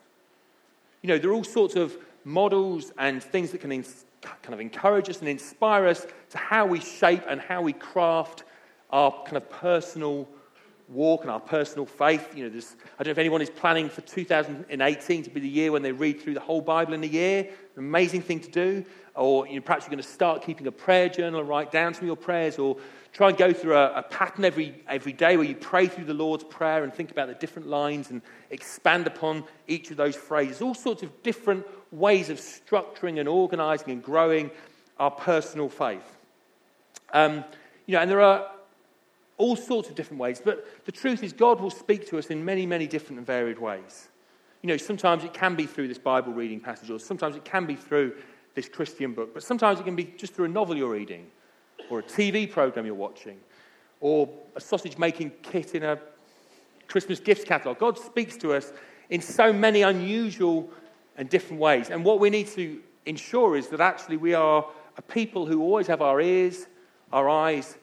[1.02, 3.72] You know, there are all sorts of models and things that can
[4.42, 8.44] kind of encourage us and inspire us to how we shape and how we craft
[8.90, 10.28] our kind of personal
[10.88, 12.36] walk and our personal faith.
[12.36, 15.48] You know, this, I don't know if anyone is planning for 2018 to be the
[15.50, 17.44] year when they read through the whole Bible in a year.
[17.76, 18.86] An amazing thing to do.
[19.16, 21.94] Or you know, perhaps you're going to start keeping a prayer journal and write down
[21.94, 22.76] some of your prayers, or
[23.14, 26.14] try and go through a, a pattern every, every day where you pray through the
[26.14, 30.62] Lord's Prayer and think about the different lines and expand upon each of those phrases.
[30.62, 34.52] All sorts of different ways of structuring and organizing and growing
[35.00, 36.18] our personal faith.
[37.14, 37.44] Um,
[37.86, 38.50] you know, and there are
[39.38, 42.44] all sorts of different ways, but the truth is, God will speak to us in
[42.46, 44.08] many, many different and varied ways.
[44.62, 47.66] You know, sometimes it can be through this Bible reading passage, or sometimes it can
[47.66, 48.14] be through
[48.56, 51.28] this Christian book, but sometimes it can be just through a novel you're reading,
[51.90, 53.38] or a TV program you're watching,
[54.00, 56.00] or a sausage making kit in a
[56.88, 57.78] Christmas gifts catalogue.
[57.80, 58.72] God speaks to us
[59.10, 60.70] in so many unusual
[61.18, 61.90] and different ways.
[61.90, 64.66] And what we need to ensure is that actually we are
[64.98, 66.68] a people who always have our ears,
[67.12, 67.78] our eyes,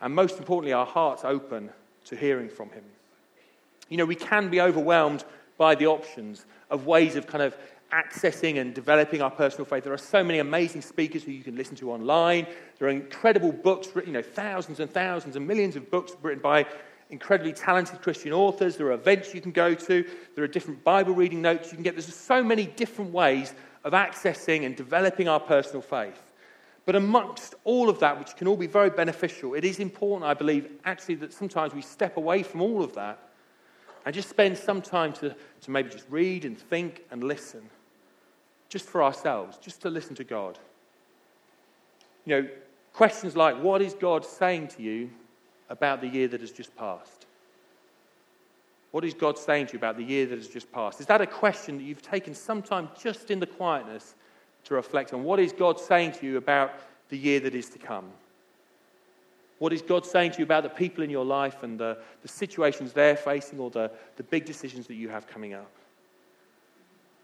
[0.00, 1.70] and most importantly, our hearts open
[2.06, 2.84] to hearing from Him.
[3.88, 5.24] You know, we can be overwhelmed
[5.56, 7.56] by the options of ways of kind of
[7.90, 9.82] accessing and developing our personal faith.
[9.82, 12.46] There are so many amazing speakers who you can listen to online.
[12.78, 16.42] There are incredible books written, you know, thousands and thousands and millions of books written
[16.42, 16.66] by
[17.10, 18.76] incredibly talented Christian authors.
[18.76, 20.04] There are events you can go to.
[20.34, 21.94] There are different Bible reading notes you can get.
[21.94, 26.22] There's so many different ways of accessing and developing our personal faith.
[26.84, 30.34] But amongst all of that, which can all be very beneficial, it is important, I
[30.34, 33.18] believe, actually, that sometimes we step away from all of that
[34.06, 37.60] and just spend some time to, to maybe just read and think and listen,
[38.70, 40.58] just for ourselves, just to listen to God.
[42.24, 42.48] You know,
[42.94, 45.10] questions like, What is God saying to you
[45.70, 47.26] about the year that has just passed?
[48.90, 51.00] What is God saying to you about the year that has just passed?
[51.00, 54.14] Is that a question that you've taken some time just in the quietness
[54.64, 55.24] to reflect on?
[55.24, 56.72] What is God saying to you about
[57.10, 58.06] the year that is to come?
[59.58, 62.28] What is God saying to you about the people in your life and the, the
[62.28, 65.70] situations they're facing or the, the big decisions that you have coming up?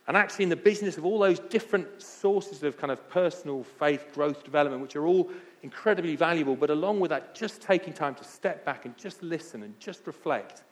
[0.07, 4.05] And actually, in the business of all those different sources of kind of personal faith,
[4.15, 5.31] growth, development, which are all
[5.63, 9.63] incredibly valuable, but along with that, just taking time to step back and just listen
[9.63, 10.63] and just reflect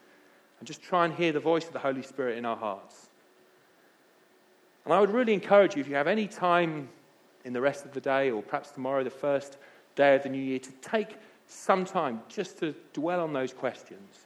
[0.59, 3.09] and just try and hear the voice of the Holy Spirit in our hearts.
[4.85, 6.89] And I would really encourage you, if you have any time
[7.43, 9.57] in the rest of the day or perhaps tomorrow, the first
[9.95, 11.17] day of the new year, to take
[11.47, 14.19] some time just to dwell on those questions.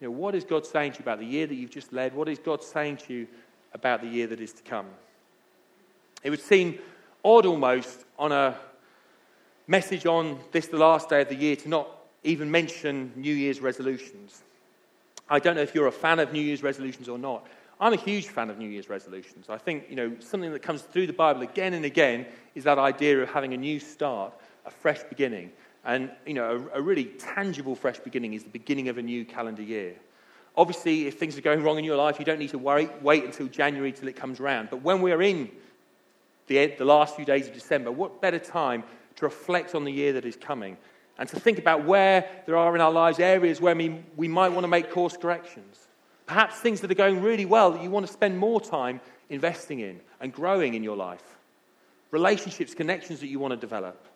[0.00, 2.14] You know, what is God saying to you about the year that you've just led?
[2.14, 3.26] What is God saying to you
[3.72, 4.86] about the year that is to come.
[6.22, 6.78] It would seem
[7.24, 8.56] odd almost on a
[9.66, 11.88] message on this, the last day of the year, to not
[12.24, 14.42] even mention New Year's resolutions.
[15.28, 17.46] I don't know if you're a fan of New Year's resolutions or not.
[17.80, 19.46] I'm a huge fan of New Year's resolutions.
[19.48, 22.78] I think, you know, something that comes through the Bible again and again is that
[22.78, 24.32] idea of having a new start,
[24.66, 25.52] a fresh beginning.
[25.84, 29.24] And, you know, a, a really tangible fresh beginning is the beginning of a new
[29.24, 29.94] calendar year
[30.58, 32.90] obviously, if things are going wrong in your life, you don't need to worry.
[33.00, 34.68] Wait until January till it comes round.
[34.70, 35.50] But when we're in
[36.48, 38.82] the, the last few days of December, what better time
[39.16, 40.76] to reflect on the year that is coming
[41.18, 44.50] and to think about where there are in our lives areas where we, we might
[44.50, 45.86] want to make course corrections?
[46.26, 49.00] Perhaps things that are going really well that you want to spend more time
[49.30, 51.22] investing in and growing in your life.
[52.10, 54.06] Relationships, connections that you want to develop.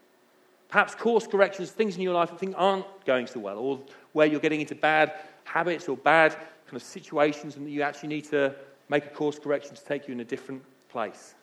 [0.68, 3.78] Perhaps course corrections, things in your life that think aren't going so well, or
[4.12, 5.12] where you're getting into bad
[5.45, 6.32] habits or bad
[6.66, 8.55] kind of situations, and that you actually need to
[8.88, 11.34] make a course correction to take you in a different place.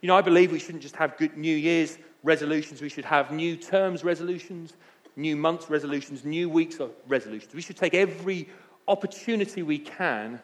[0.00, 3.30] You know, I believe we shouldn't just have good New Year's resolutions, we should have
[3.30, 4.74] new terms resolutions,
[5.16, 7.54] new months resolutions, new weeks resolutions.
[7.54, 8.48] We should take every
[8.86, 10.40] opportunity we can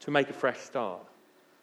[0.00, 1.00] to make a fresh start.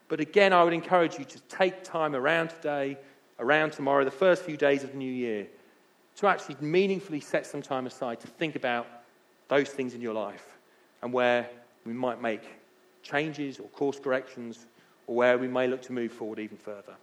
[0.07, 2.97] But again, I would encourage you to take time around today,
[3.39, 5.47] around tomorrow, the first few days of the new year,
[6.18, 8.88] to actually meaningfully set some time aside to think about
[9.47, 10.51] those things in your life
[11.02, 11.49] and where
[11.86, 12.41] we might make
[13.04, 14.68] changes or course corrections
[15.08, 16.93] or where we may look to move forward even further.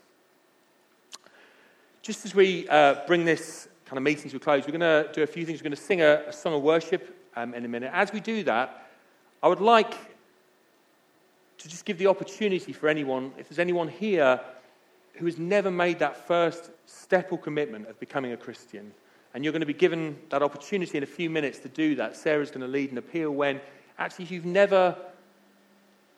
[2.03, 5.11] Just as we uh, bring this kind of meeting to a close, we're going to
[5.13, 5.61] do a few things.
[5.61, 7.91] We're going to sing a, a song of worship um, in a minute.
[7.93, 8.91] As we do that,
[9.43, 9.91] I would like
[11.59, 14.41] to just give the opportunity for anyone, if there's anyone here
[15.15, 18.93] who has never made that first step or commitment of becoming a Christian,
[19.35, 22.15] and you're going to be given that opportunity in a few minutes to do that.
[22.17, 23.61] Sarah's going to lead an appeal when
[23.99, 24.97] Actually, if you've never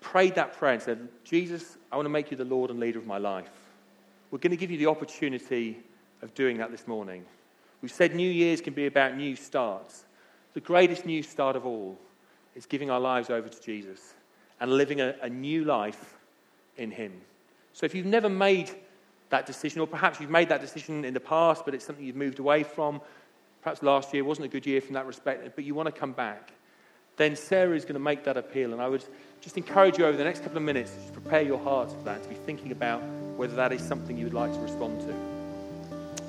[0.00, 2.98] prayed that prayer and said, Jesus, I want to make you the Lord and leader
[2.98, 3.48] of my life,
[4.30, 5.78] we're going to give you the opportunity
[6.22, 7.24] of doing that this morning.
[7.80, 10.04] We've said New Year's can be about new starts.
[10.52, 11.98] The greatest new start of all
[12.54, 14.12] is giving our lives over to Jesus
[14.60, 16.14] and living a, a new life
[16.76, 17.12] in Him.
[17.72, 18.70] So if you've never made
[19.30, 22.14] that decision, or perhaps you've made that decision in the past, but it's something you've
[22.16, 23.00] moved away from,
[23.62, 26.12] perhaps last year wasn't a good year from that respect, but you want to come
[26.12, 26.52] back
[27.20, 28.72] then Sarah is going to make that appeal.
[28.72, 29.04] And I would
[29.42, 32.22] just encourage you over the next couple of minutes to prepare your hearts for that,
[32.22, 33.02] to be thinking about
[33.36, 35.12] whether that is something you would like to respond to.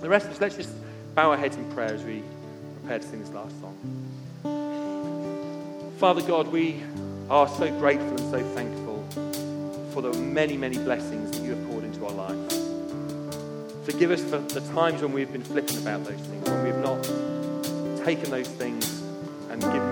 [0.01, 0.69] The rest of us, let's just
[1.15, 2.21] bow our heads in prayer as we
[2.81, 3.77] prepare to sing this last song.
[5.97, 6.81] Father God, we
[7.29, 8.97] are so grateful and so thankful
[9.93, 12.57] for the many, many blessings that you have poured into our lives.
[13.85, 16.83] Forgive us for the times when we've been flippant about those things, when we have
[16.83, 17.01] not
[18.05, 19.01] taken those things
[19.49, 19.90] and given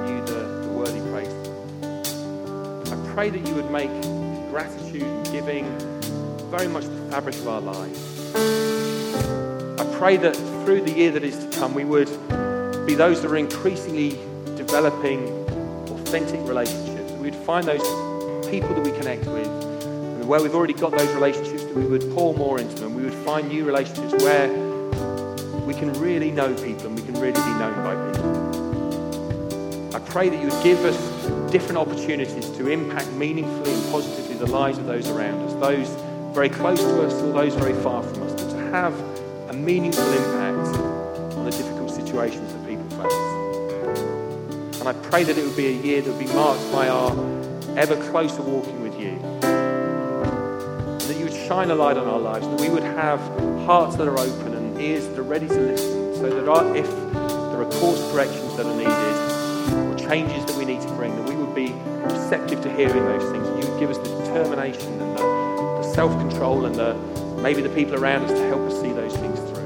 [0.89, 2.83] already prayed for.
[2.93, 3.89] I pray that you would make
[4.49, 5.65] gratitude and giving
[6.49, 8.35] very much the fabric of our lives.
[9.81, 10.35] I pray that
[10.65, 12.07] through the year that is to come, we would
[12.87, 14.11] be those that are increasingly
[14.55, 15.27] developing
[15.89, 17.11] authentic relationships.
[17.13, 17.81] We'd find those
[18.49, 22.09] people that we connect with, and where we've already got those relationships, that we would
[22.15, 22.95] pour more into them.
[22.95, 24.51] We would find new relationships where
[25.67, 28.08] we can really know people and we can really be known by people
[30.09, 34.77] pray that you would give us different opportunities to impact meaningfully and positively the lives
[34.79, 35.89] of those around us, those
[36.33, 38.93] very close to us and those very far from us, but to have
[39.51, 40.77] a meaningful impact
[41.37, 44.79] on the difficult situations that people face.
[44.79, 47.11] And I pray that it would be a year that would be marked by our
[47.77, 49.15] ever closer walking with you.
[49.41, 53.19] that you would shine a light on our lives, that we would have
[53.65, 56.87] hearts that are open and ears that are ready to listen, so that our, if
[56.89, 59.28] there are course corrections that are needed,
[60.09, 61.71] changes that we need to bring, that we would be
[62.11, 63.47] receptive to hearing those things.
[63.63, 65.21] You would give us the determination and the,
[65.81, 66.95] the self control and the,
[67.43, 69.58] maybe the people around us to help us see those things through.